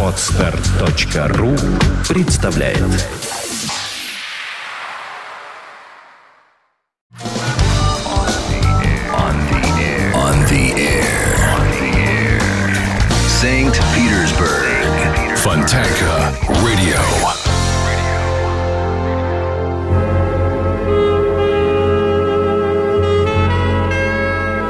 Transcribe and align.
Отстар.ру 0.00 1.56
представляет 2.08 2.78
On 9.12 10.36
the 10.46 10.64
air. 10.76 11.10
On 11.50 11.66
the 11.72 11.90
air. 11.98 12.38
St. 13.26 13.74
Petersburg. 13.92 15.36
Fontanka 15.36 16.32
Radio. 16.62 17.00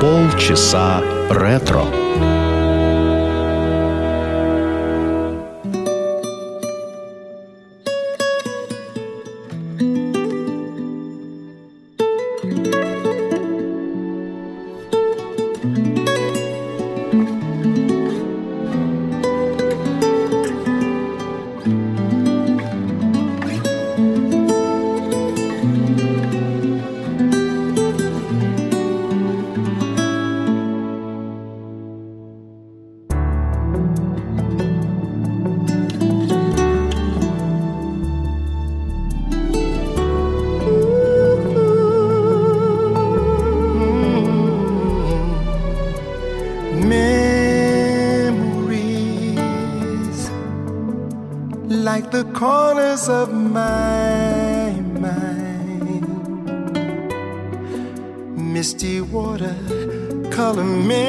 полчаса 0.00 1.02
ретро. 1.30 2.04
voice 53.05 53.09
of 53.09 53.33
my 53.33 54.71
mind. 55.01 56.07
Misty 58.37 59.01
water, 59.01 59.55
color 60.31 60.65
me 60.65 61.04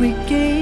we 0.00 0.12
gave. 0.26 0.59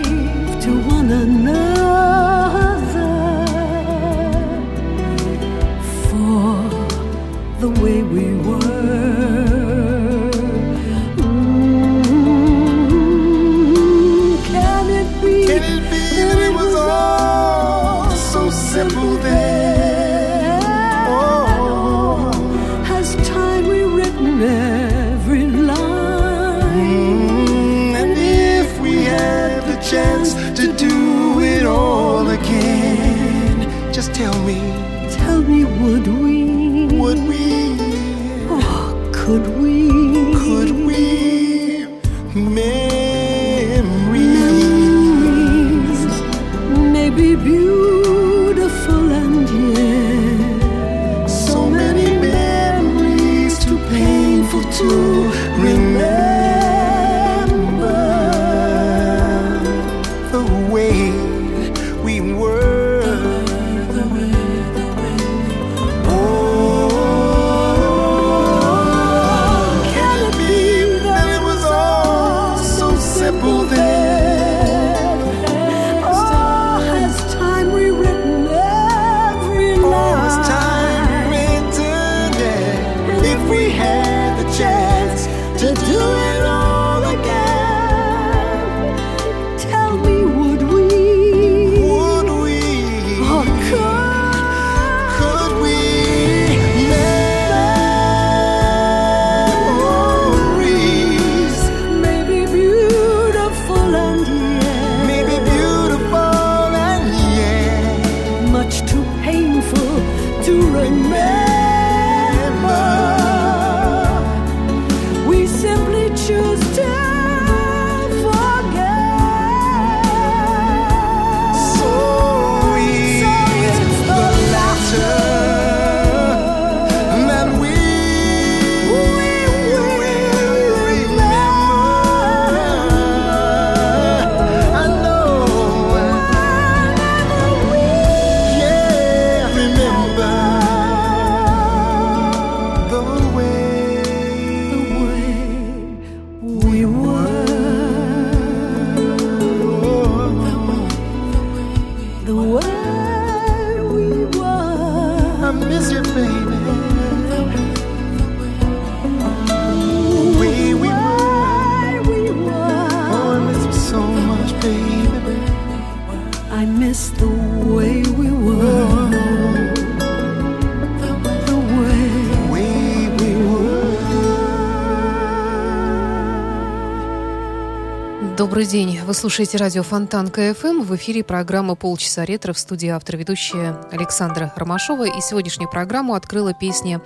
Добрый 178.59 178.73
день. 178.73 178.99
Вы 179.07 179.15
слушаете 179.15 179.57
радио 179.57 179.85
Fontanka 179.85 180.31
FM. 180.31 180.83
В 180.83 180.97
эфире 180.97 181.23
программа 181.23 181.77
«Полчаса 181.77 182.25
ретро» 182.25 182.53
в 182.53 182.59
студии 182.59 182.89
автор-ведущая 182.89 183.81
Александра 183.93 184.53
Ромашова. 184.57 185.05
И 185.05 185.21
сегодняшнюю 185.21 185.71
программу 185.71 186.15
открыла 186.15 186.53
песня 186.55 187.01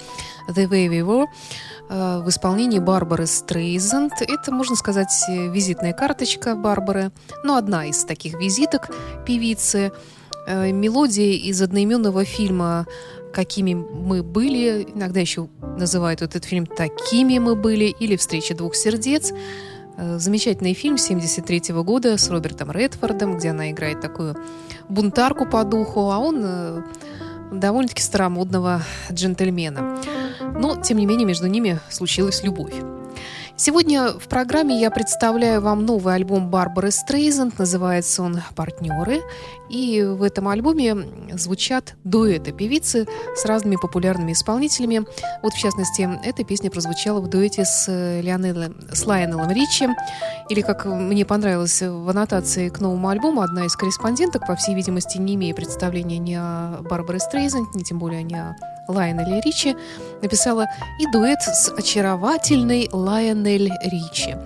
«The 0.48 0.66
Way 0.66 0.88
We 0.88 1.00
Were» 1.00 1.26
э, 1.90 2.22
в 2.24 2.28
исполнении 2.30 2.78
Барбары 2.78 3.26
Стрейзанд. 3.26 4.14
Это, 4.22 4.50
можно 4.50 4.76
сказать, 4.76 5.12
визитная 5.28 5.92
карточка 5.92 6.56
Барбары, 6.56 7.12
но 7.44 7.56
одна 7.56 7.84
из 7.84 8.02
таких 8.04 8.32
визиток 8.40 8.88
певицы. 9.26 9.92
Э, 10.46 10.72
мелодия 10.72 11.34
из 11.34 11.60
одноименного 11.60 12.24
фильма 12.24 12.86
какими 13.32 13.72
мы 13.74 14.22
были, 14.22 14.86
иногда 14.94 15.20
еще 15.20 15.48
называют 15.78 16.22
этот 16.22 16.44
фильм 16.44 16.66
«Такими 16.66 17.38
мы 17.38 17.56
были» 17.56 17.86
или 17.86 18.16
«Встреча 18.16 18.54
двух 18.54 18.74
сердец». 18.74 19.32
Э, 19.96 20.18
замечательный 20.18 20.74
фильм 20.74 20.98
73 20.98 21.74
года 21.82 22.16
с 22.16 22.28
Робертом 22.30 22.70
Редфордом, 22.70 23.36
где 23.36 23.50
она 23.50 23.70
играет 23.70 24.00
такую 24.00 24.36
бунтарку 24.88 25.46
по 25.46 25.64
духу, 25.64 26.10
а 26.10 26.18
он 26.18 26.42
э, 26.44 26.82
довольно-таки 27.52 28.02
старомодного 28.02 28.82
джентльмена. 29.10 29.98
Но, 30.54 30.80
тем 30.80 30.98
не 30.98 31.06
менее, 31.06 31.26
между 31.26 31.46
ними 31.46 31.80
случилась 31.90 32.42
любовь. 32.42 32.74
Сегодня 33.56 34.08
в 34.08 34.28
программе 34.28 34.80
я 34.80 34.90
представляю 34.90 35.60
вам 35.60 35.84
новый 35.84 36.14
альбом 36.14 36.48
Барбары 36.48 36.90
Стрейзенд. 36.90 37.58
Называется 37.58 38.22
он 38.22 38.40
«Партнеры». 38.56 39.20
И 39.68 40.02
в 40.02 40.22
этом 40.22 40.48
альбоме 40.48 40.96
звучат 41.32 41.94
дуэты 42.02 42.52
певицы 42.52 43.06
с 43.36 43.44
разными 43.44 43.76
популярными 43.76 44.32
исполнителями. 44.32 45.04
Вот, 45.42 45.52
в 45.52 45.58
частности, 45.58 46.08
эта 46.24 46.44
песня 46.44 46.70
прозвучала 46.70 47.20
в 47.20 47.28
дуэте 47.28 47.64
с, 47.64 47.88
Лионелом, 48.20 48.76
с 48.92 49.06
Лайонелом 49.06 49.50
Ричи. 49.50 49.88
Или, 50.48 50.62
как 50.62 50.84
мне 50.86 51.24
понравилось 51.24 51.80
в 51.82 52.08
аннотации 52.08 52.68
к 52.68 52.80
новому 52.80 53.08
альбому, 53.08 53.42
одна 53.42 53.66
из 53.66 53.76
корреспонденток, 53.76 54.46
по 54.46 54.56
всей 54.56 54.74
видимости, 54.74 55.18
не 55.18 55.34
имея 55.36 55.54
представления 55.54 56.18
ни 56.18 56.34
о 56.34 56.80
Барбаре 56.82 57.20
Стрейзенд, 57.20 57.74
ни 57.74 57.82
тем 57.82 57.98
более 57.98 58.22
ни 58.22 58.34
о 58.34 58.56
Лайонеле 58.92 59.40
Ричи, 59.40 59.76
написала 60.22 60.66
и 60.98 61.06
дуэт 61.10 61.40
с 61.40 61.70
очаровательной 61.70 62.88
Лайонель 62.92 63.70
Ричи. 63.82 64.36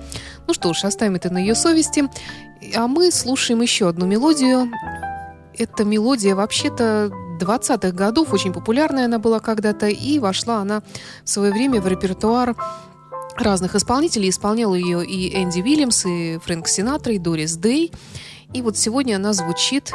Ну 0.46 0.54
что 0.54 0.72
ж, 0.72 0.84
оставим 0.84 1.16
это 1.16 1.31
на 1.31 1.38
ее 1.38 1.54
совести. 1.54 2.04
А 2.75 2.87
мы 2.87 3.10
слушаем 3.10 3.60
еще 3.60 3.88
одну 3.88 4.06
мелодию 4.06 4.70
эта 5.58 5.84
мелодия 5.84 6.34
вообще-то 6.34 7.10
20-х 7.40 7.93
годов, 7.93 8.32
очень 8.32 8.52
популярная 8.52 9.06
она 9.06 9.19
была 9.19 9.40
когда-то, 9.40 9.88
и 9.88 10.19
вошла 10.19 10.58
она 10.58 10.82
в 11.25 11.28
свое 11.28 11.52
время 11.52 11.81
в 11.81 11.88
репертуар 11.88 12.56
разных 13.37 13.75
исполнителей. 13.75 14.31
Исполнял 14.31 14.75
ее 14.75 15.04
и 15.04 15.43
Энди 15.43 15.60
Уильямс, 15.60 16.06
и 16.06 16.38
Фрэнк 16.44 16.66
Синатра, 16.69 17.12
и 17.12 17.19
Дорис 17.19 17.56
Дэй. 17.56 17.93
И 18.54 18.62
вот 18.62 18.76
сегодня 18.76 19.16
она 19.16 19.32
звучит 19.32 19.93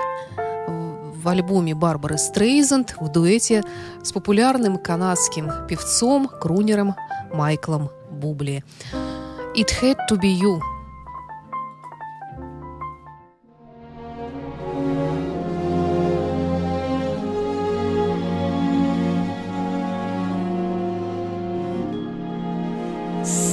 в 1.21 1.27
альбоме 1.27 1.75
Барбары 1.75 2.17
Стрейзенд 2.17 2.95
в 2.99 3.09
дуэте 3.09 3.63
с 4.03 4.11
популярным 4.11 4.77
канадским 4.77 5.49
певцом, 5.67 6.27
крунером 6.27 6.95
Майклом 7.33 7.89
Бубли. 8.09 8.63
«It 9.55 9.69
had 9.81 9.97
to 10.09 10.19
be 10.19 10.29
you» 10.29 10.59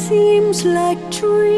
seems 0.09 0.65
like 0.65 0.99
dreams, 1.11 1.57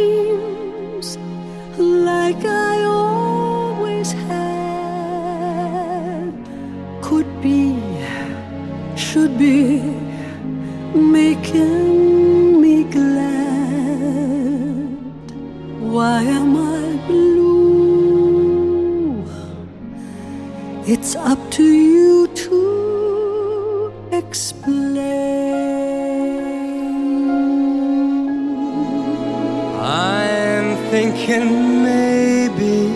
thinking 30.90 31.84
maybe, 31.84 32.90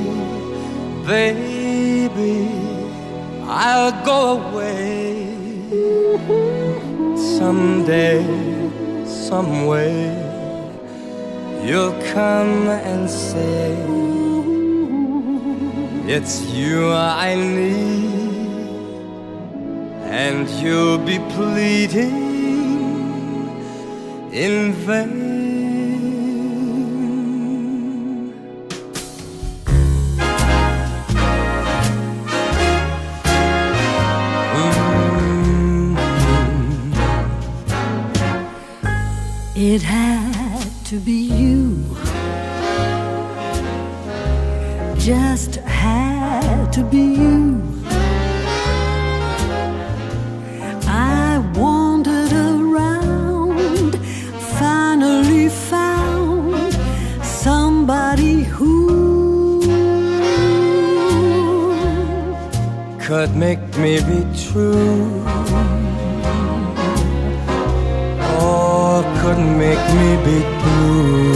baby, 1.06 2.50
I'll 3.46 3.94
go 4.04 4.20
away 4.48 5.28
someday, 7.38 8.20
some 9.06 9.66
way. 9.66 10.10
You'll 11.64 11.98
come 12.12 12.66
and 12.68 13.08
say, 13.08 13.76
It's 16.14 16.42
you 16.50 16.92
I 16.92 17.36
need, 17.36 18.88
and 20.02 20.50
you'll 20.60 20.98
be 20.98 21.20
pleading 21.36 22.34
in 24.32 24.72
vain. 24.72 25.23
Could 63.26 63.36
make 63.36 63.78
me 63.78 63.96
be 64.00 64.20
true. 64.36 65.22
Oh, 68.20 68.84
or 68.94 69.02
could 69.20 69.42
make 69.64 69.84
me 70.00 70.10
be 70.26 70.38
blue. 70.60 71.32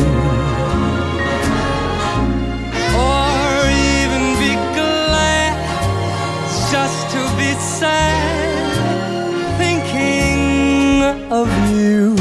Or 3.08 3.48
even 3.96 4.24
be 4.42 4.52
glad 4.78 5.56
just 6.72 7.00
to 7.14 7.20
be 7.40 7.50
sad, 7.78 8.70
thinking 9.60 11.02
of 11.32 11.48
you. 11.72 12.16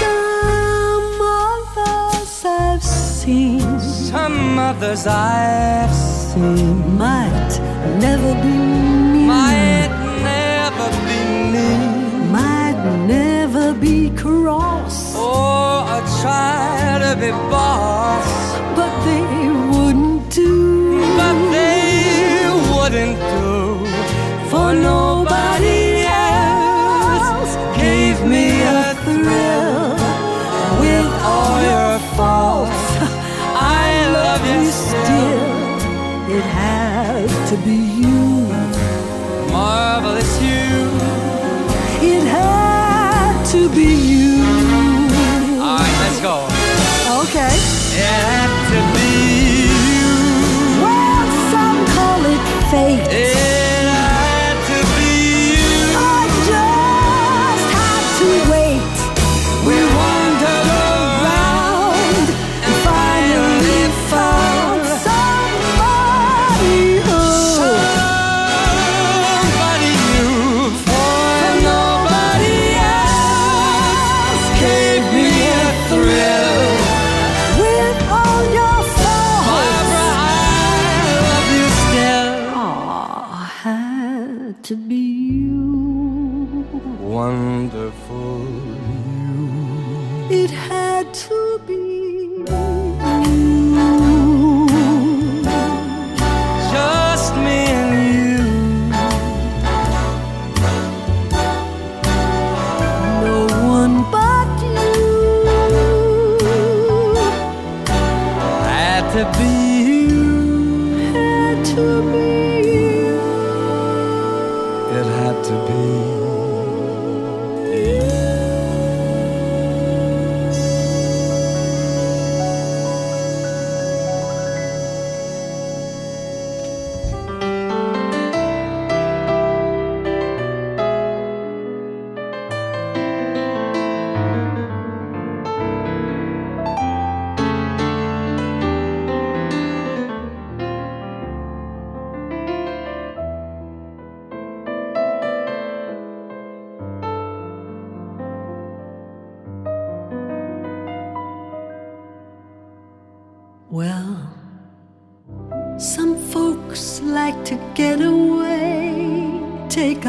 Some 0.00 1.18
others 1.48 2.44
I've 2.44 2.84
seen, 2.84 3.80
some 3.80 4.58
others 4.58 5.06
I've 5.06 5.94
seen 5.94 6.98
might 6.98 7.25
never 8.00 8.32
be 8.42 8.54
me. 9.12 9.26
Might 9.26 9.92
never 10.22 10.88
be 11.06 11.18
me. 11.52 11.96
Be 13.80 14.10
cross. 14.16 15.14
Or 15.16 15.84
I 15.94 15.98
try 16.22 16.98
to 17.04 17.12
be 17.20 17.30
boss, 17.50 17.85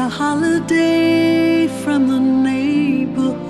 a 0.08 0.10
holiday 0.10 1.68
from 1.82 2.00
the 2.08 2.18
neighborhood. 2.18 3.42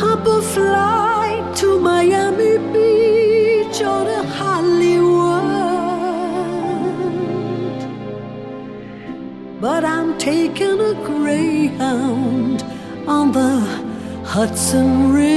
Hop 0.00 0.26
a 0.26 0.42
flight 0.54 1.44
to 1.60 1.68
Miami 1.80 2.54
Beach 2.72 3.78
or 3.92 4.02
to 4.10 4.22
Hollywood. 4.38 5.40
But 9.64 9.82
I'm 9.94 10.10
taking 10.18 10.78
a 10.92 10.94
Greyhound 11.08 12.58
on 13.16 13.32
the 13.32 13.52
Hudson 14.34 15.12
River. 15.14 15.29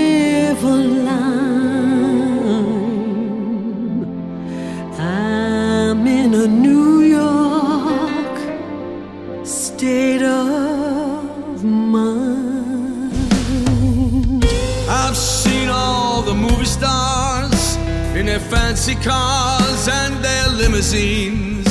fancy 18.83 19.01
cars 19.01 19.87
and 19.87 20.23
their 20.23 20.49
limousines. 20.49 21.67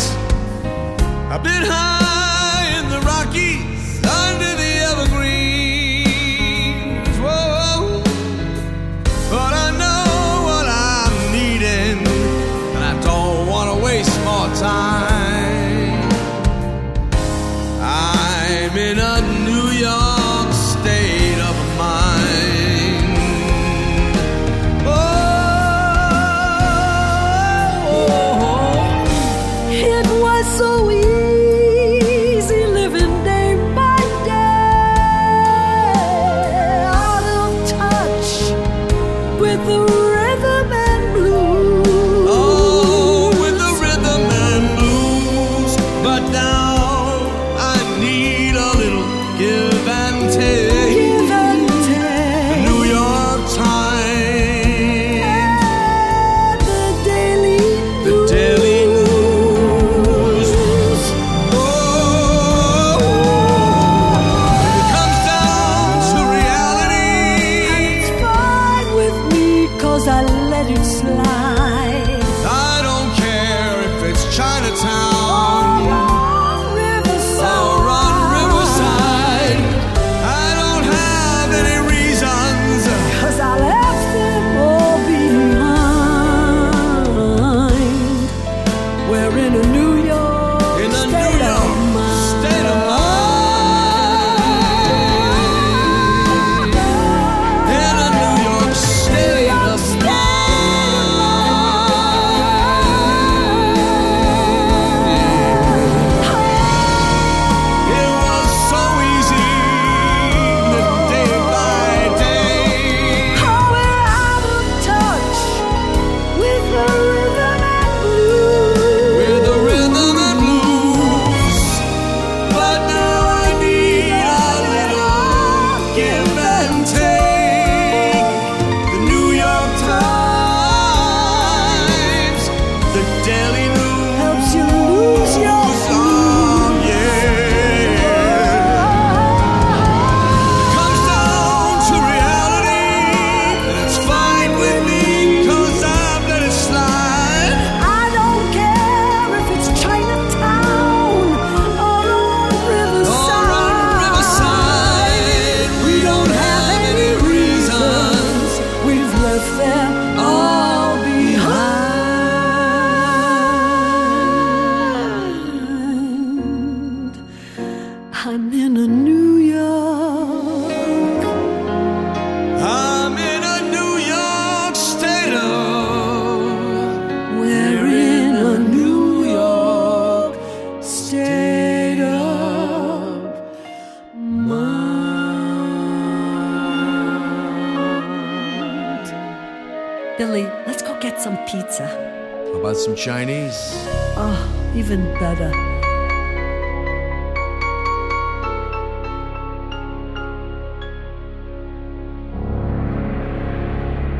I've 1.30 1.42
been 1.42 1.62
high. 1.62 2.01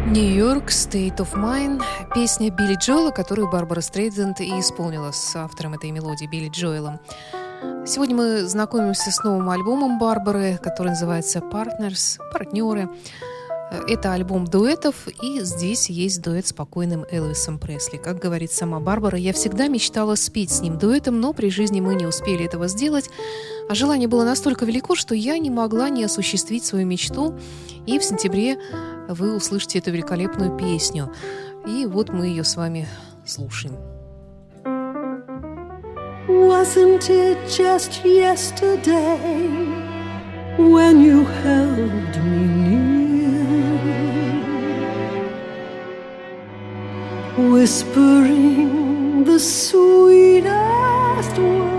Нью-Йорк, 0.07 0.71
State 0.71 1.19
of 1.19 1.35
Mind, 1.35 1.81
песня 2.13 2.51
Билли 2.51 2.75
Джоэла, 2.75 3.13
которую 3.13 3.49
Барбара 3.49 3.81
Стрейдзенд 3.81 4.41
и 4.41 4.59
исполнила 4.59 5.13
с 5.13 5.37
автором 5.37 5.75
этой 5.75 5.93
мелодии 5.93 6.27
Билли 6.27 6.49
Джоэлом. 6.49 6.99
Сегодня 7.87 8.17
мы 8.17 8.43
знакомимся 8.43 9.13
с 9.13 9.23
новым 9.23 9.49
альбомом 9.49 10.01
Барбары, 10.01 10.59
который 10.61 10.89
называется 10.89 11.39
«Partners», 11.39 12.19
«Партнеры». 12.33 12.91
Это 13.89 14.13
альбом 14.13 14.45
дуэтов, 14.45 15.09
и 15.23 15.41
здесь 15.41 15.89
есть 15.89 16.21
дуэт 16.21 16.47
с 16.47 16.53
покойным 16.53 17.07
Элвисом 17.11 17.59
Пресли. 17.59 17.97
Как 17.97 18.19
говорит 18.19 18.53
сама 18.53 18.81
Барбара, 18.81 19.17
я 19.17 19.33
всегда 19.33 19.69
мечтала 19.69 20.15
спеть 20.15 20.51
с 20.51 20.61
ним 20.61 20.79
дуэтом, 20.79 21.21
но 21.21 21.33
при 21.33 21.49
жизни 21.49 21.81
мы 21.81 21.95
не 21.95 22.05
успели 22.05 22.45
этого 22.45 22.69
сделать. 22.69 23.09
А 23.71 23.75
желание 23.75 24.09
было 24.09 24.25
настолько 24.25 24.67
велико, 24.67 24.95
что 24.95 25.15
я 25.15 25.39
не 25.39 25.49
могла 25.49 25.89
не 25.89 26.05
осуществить 26.05 26.67
свою 26.67 26.87
мечту. 26.87 27.39
И 27.87 27.99
в 27.99 28.05
сентябре 28.05 28.59
вы 29.09 29.35
услышите 29.35 29.79
эту 29.79 29.91
великолепную 29.91 30.55
песню. 30.57 31.11
И 31.67 31.87
вот 31.87 32.11
мы 32.11 32.27
ее 32.27 32.45
с 32.45 32.57
вами 32.57 32.87
слушаем. 33.25 33.77
Wasn't 36.29 37.11
it 37.11 37.37
just 37.49 38.05
yesterday 38.05 39.19
when 40.57 41.01
you 41.01 41.25
held 41.43 42.17
me 42.23 43.27
near, 43.27 43.41
whispering 47.51 49.25
the 49.25 49.39
sweetest 49.39 51.39
words 51.39 51.72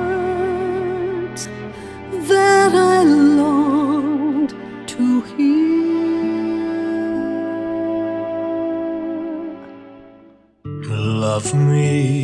of 11.46 11.54
me. 11.56 12.23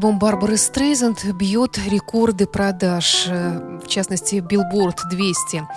Альбом 0.00 0.18
Барбары 0.18 0.56
Стрейзенд 0.56 1.26
бьет 1.34 1.76
рекорды 1.76 2.46
продаж, 2.46 3.26
э, 3.28 3.80
в 3.84 3.86
частности, 3.86 4.36
Billboard 4.36 4.96
200. 5.10 5.68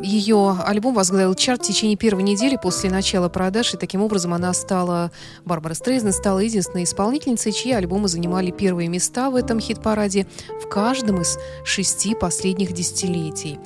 Ее 0.00 0.56
альбом 0.64 0.94
возглавил 0.94 1.34
чарт 1.34 1.64
в 1.64 1.66
течение 1.66 1.96
первой 1.96 2.22
недели 2.22 2.56
после 2.56 2.88
начала 2.88 3.28
продаж, 3.28 3.74
и 3.74 3.76
таким 3.76 4.02
образом 4.02 4.32
она 4.32 4.52
стала, 4.52 5.10
Барбара 5.44 5.74
Стрейзен 5.74 6.12
стала 6.12 6.38
единственной 6.38 6.84
исполнительницей, 6.84 7.50
чьи 7.50 7.72
альбомы 7.72 8.06
занимали 8.06 8.52
первые 8.52 8.88
места 8.88 9.28
в 9.30 9.34
этом 9.34 9.58
хит-параде 9.58 10.28
в 10.64 10.68
каждом 10.68 11.20
из 11.20 11.36
шести 11.64 12.14
последних 12.14 12.70
десятилетий. 12.70 13.58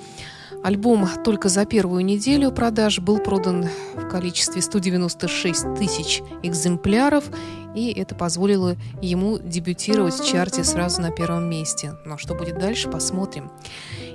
Альбом 0.65 1.07
только 1.23 1.51
за 1.51 1.67
первую 1.67 2.07
неделю 2.07 2.51
продаж 2.51 2.99
был 2.99 3.19
продан 3.19 3.69
в 3.95 4.09
количестве 4.09 4.63
196 4.63 5.75
тысяч 5.75 6.23
экземпляров, 6.43 7.25
и 7.75 7.93
это 7.93 8.15
позволило 8.15 8.75
ему 9.03 9.39
дебютировать 9.39 10.15
в 10.15 10.27
чарте 10.27 10.65
сразу 10.65 11.03
на 11.03 11.11
первом 11.11 11.51
месте. 11.51 11.93
Но 12.07 12.17
что 12.17 12.35
будет 12.35 12.59
дальше, 12.59 12.89
посмотрим. 12.89 13.51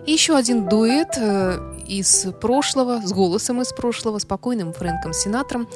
И 0.08 0.12
еще 0.12 0.36
один 0.36 0.68
дуэт 0.68 1.18
э, 1.18 1.78
из 1.86 2.26
прошлого, 2.42 3.00
с 3.06 3.14
голосом 3.14 3.62
из 3.62 3.72
прошлого, 3.72 4.18
спокойным 4.18 4.74
Фрэнком 4.74 5.14
Синатром. 5.14 5.68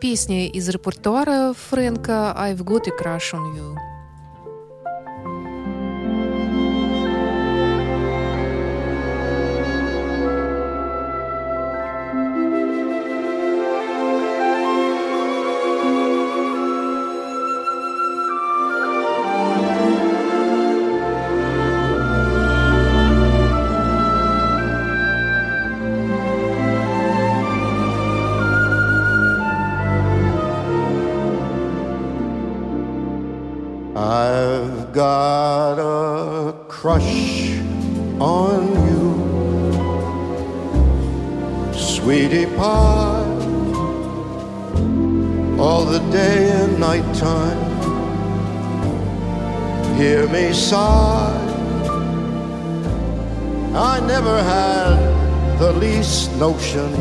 песня 0.00 0.46
из 0.48 0.68
репертуара 0.68 1.54
Фрэнка 1.70 2.36
«I've 2.38 2.58
got 2.58 2.86
a 2.86 2.92
crush 2.96 3.32
on 3.32 3.56
you». 3.56 3.93
All 45.64 45.86
the 45.86 46.00
day 46.10 46.50
and 46.60 46.78
night 46.78 47.08
time. 47.14 47.58
Hear 49.96 50.28
me 50.28 50.52
sigh. 50.52 51.40
I 53.74 53.98
never 54.00 54.36
had 54.42 54.94
the 55.58 55.72
least 55.72 56.36
notion 56.36 56.92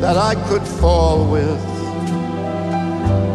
that 0.00 0.16
I 0.16 0.34
could 0.48 0.66
fall 0.80 1.28
with 1.28 1.60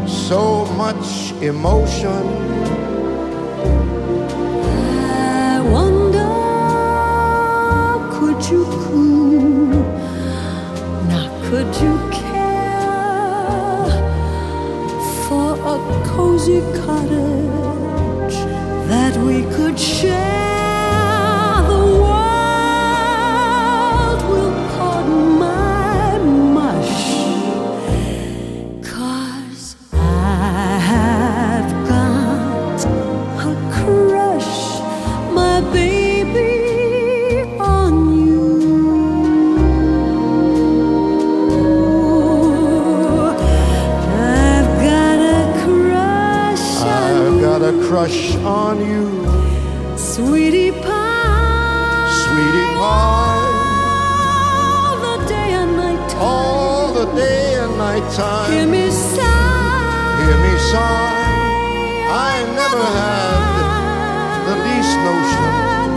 so 0.08 0.66
much 0.84 1.34
emotion. 1.42 2.57
music 16.48 16.64
cutter 16.76 17.37
on 48.68 48.80
you, 48.82 49.08
sweetie 49.98 50.72
pie. 50.72 52.12
sweetie 52.24 52.72
pie, 52.80 53.48
All 54.84 54.96
the 55.08 55.18
day 55.26 55.50
and 55.62 55.72
night 55.78 56.10
time. 56.10 56.22
all 56.22 56.94
the 57.00 57.06
day 57.16 57.54
and 57.64 57.78
night 57.78 58.08
Hear 58.52 58.68
me 58.68 58.92
sigh. 58.92 60.20
Hear 60.22 60.38
me 60.46 60.54
sigh. 60.72 61.16
I 62.30 62.34
never 62.62 62.84
had 63.00 63.40
the 64.50 64.56
least 64.68 64.96
notion 65.10 65.52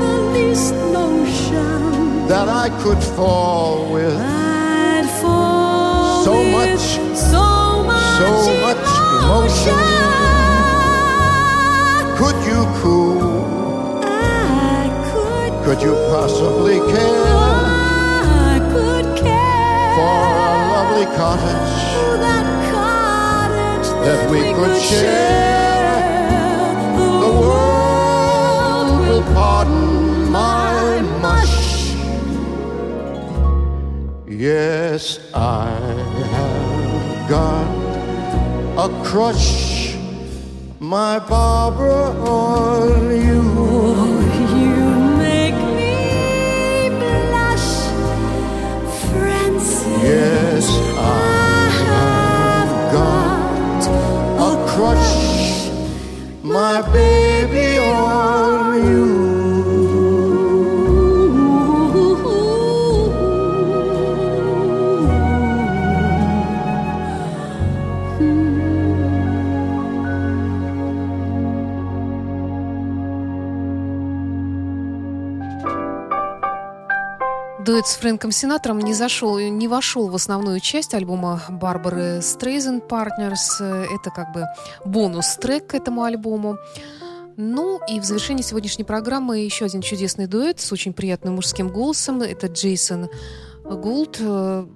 the 0.07 0.17
least 0.37 0.75
notion 0.99 2.29
that 2.29 2.49
I 2.65 2.67
could 2.83 3.03
fall 3.17 3.93
with 3.93 4.17
I'd 4.17 5.09
fall 5.21 6.25
So 6.25 6.33
with 6.39 6.53
much, 6.57 6.87
so 7.31 7.83
much, 7.91 8.19
so 8.21 8.31
much 8.67 8.87
emotion. 9.25 10.00
Could 12.21 12.37
you 12.45 12.61
cool? 12.83 14.05
I 14.05 14.91
could, 15.11 15.53
Could 15.65 15.81
you 15.83 15.95
possibly 16.13 16.77
care 16.93 17.25
I 18.53 18.59
could 18.73 19.07
care 19.17 19.95
for 19.97 20.19
a 20.45 20.57
lovely 20.75 21.07
cottage 21.17 21.75
that 22.21 22.47
cottage 22.75 23.89
that 24.05 24.21
we 24.31 24.41
could 24.53 24.77
share? 24.83 25.97
The 27.25 27.33
world 27.41 29.01
will 29.09 29.25
pardon 29.33 30.31
my 30.31 31.01
mush. 31.23 31.95
Yes, 34.29 35.21
I 35.33 35.71
have 36.35 37.31
got 37.31 37.69
a 38.85 39.05
crush, 39.05 39.80
my 40.91 41.21
Barbara, 41.21 42.11
on 42.29 43.11
you. 43.27 43.43
You 44.59 44.89
make 45.25 45.55
me 45.79 46.91
blush, 46.99 47.71
Francis. 49.09 50.03
Yes, 50.03 50.67
I 50.99 51.71
have 51.87 52.73
got 52.99 53.81
a 54.49 54.53
crush, 54.73 55.71
my 56.43 56.83
baby, 56.93 57.79
on 57.79 58.60
Дуэт 77.81 77.89
с 77.89 77.97
Фрэнком 77.97 78.31
Синатором 78.31 78.79
не 78.81 78.93
зашел, 78.93 79.39
не 79.39 79.67
вошел 79.67 80.09
в 80.09 80.15
основную 80.15 80.61
часть 80.61 80.93
альбома 80.93 81.41
Барбары 81.49 82.21
Стрейзен 82.21 82.83
Partners. 82.87 83.63
Это 83.63 84.11
как 84.11 84.35
бы 84.35 84.45
бонус-трек 84.85 85.69
к 85.69 85.75
этому 85.75 86.03
альбому. 86.03 86.59
Ну 87.39 87.81
и 87.89 87.99
в 87.99 88.05
завершении 88.05 88.43
сегодняшней 88.43 88.85
программы 88.85 89.39
еще 89.39 89.65
один 89.65 89.81
чудесный 89.81 90.27
дуэт 90.27 90.61
с 90.61 90.71
очень 90.73 90.93
приятным 90.93 91.37
мужским 91.37 91.71
голосом. 91.71 92.21
Это 92.21 92.49
Джейсон 92.49 93.09
Гулд. 93.65 94.19
Э, 94.21 94.67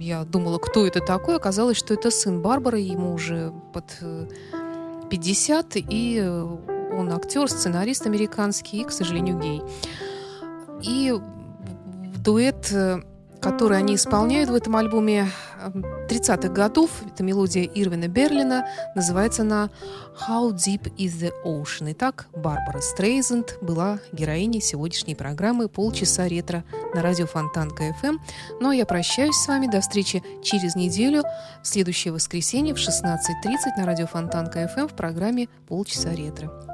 Я 0.00 0.24
думала, 0.24 0.58
кто 0.58 0.84
это 0.84 0.98
такой. 0.98 1.36
Оказалось, 1.36 1.76
что 1.76 1.94
это 1.94 2.10
сын 2.10 2.42
Барбары. 2.42 2.80
Ему 2.80 3.14
уже 3.14 3.52
под 3.72 3.84
э, 4.00 4.26
50. 5.10 5.76
И 5.76 6.18
э, 6.20 6.42
он 6.92 7.12
актер, 7.12 7.48
сценарист 7.48 8.04
американский 8.04 8.80
и, 8.80 8.84
к 8.84 8.90
сожалению, 8.90 9.38
гей. 9.38 9.62
И 10.82 11.14
дуэт, 12.26 12.72
э, 12.72 13.02
который 13.40 13.78
они 13.78 13.94
исполняют 13.94 14.50
в 14.50 14.54
этом 14.54 14.74
альбоме 14.74 15.28
э, 15.60 15.70
30-х 16.08 16.48
годов, 16.48 16.90
это 17.06 17.22
мелодия 17.22 17.62
Ирвина 17.62 18.08
Берлина, 18.08 18.66
называется 18.96 19.42
она 19.42 19.70
«How 20.26 20.52
Deep 20.52 20.92
is 20.96 21.12
the 21.20 21.30
Ocean». 21.44 21.92
Итак, 21.92 22.26
Барбара 22.34 22.80
Стрейзанд 22.80 23.58
была 23.60 24.00
героиней 24.10 24.60
сегодняшней 24.60 25.14
программы 25.14 25.68
«Полчаса 25.68 26.26
ретро» 26.26 26.64
на 26.94 27.02
радио 27.02 27.26
Fontanka 27.26 27.70
FM. 27.70 28.16
Ну 28.60 28.70
а 28.70 28.74
я 28.74 28.86
прощаюсь 28.86 29.36
с 29.36 29.46
вами 29.46 29.68
до 29.68 29.80
встречи 29.80 30.24
через 30.42 30.74
неделю, 30.74 31.22
в 31.62 31.68
следующее 31.68 32.12
воскресенье 32.12 32.74
в 32.74 32.78
16.30 32.78 33.78
на 33.78 33.86
радио 33.86 34.08
Fontanka 34.08 34.48
FM 34.48 34.88
в 34.88 34.96
программе 34.96 35.48
«Полчаса 35.68 36.10
ретро». 36.10 36.65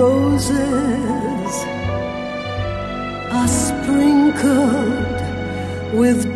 roses 0.00 1.54
are 3.38 3.48
sprinkled 3.48 5.18
with 6.00 6.29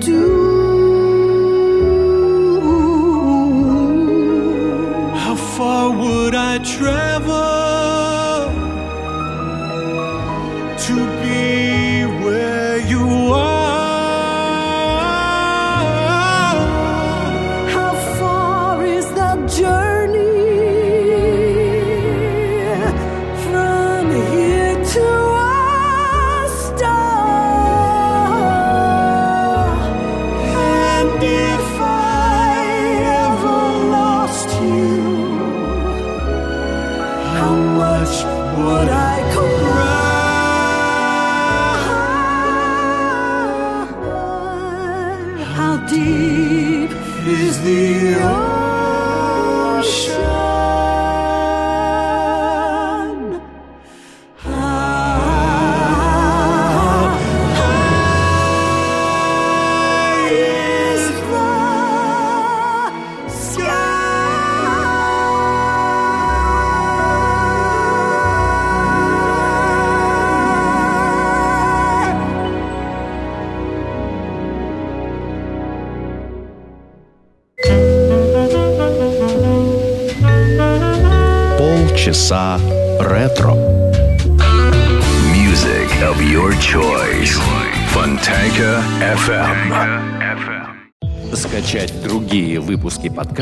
deep 45.94 46.90
is 47.26 47.62
the 47.62 48.14
ocean. 48.16 48.53